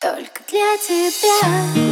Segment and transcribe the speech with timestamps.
[0.00, 1.90] Только для тебя.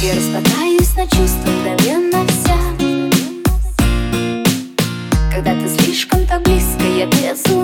[0.00, 2.58] Я распадаюсь на чувства мгновенно вся.
[5.30, 7.63] Когда ты слишком так близко cabeça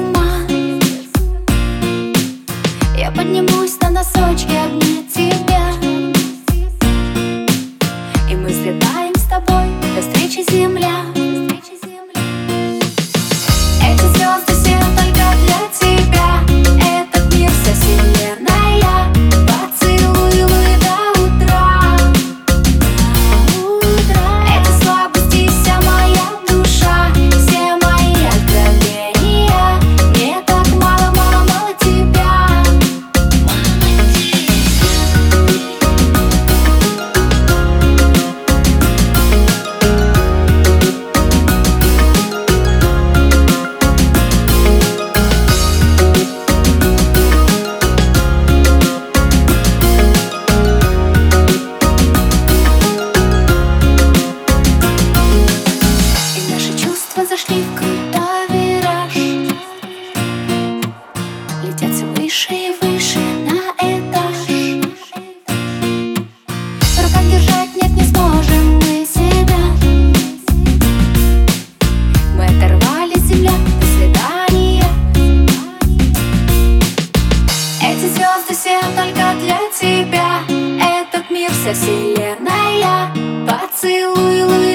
[81.80, 83.10] вселенная.
[83.46, 84.69] Поцелуй луч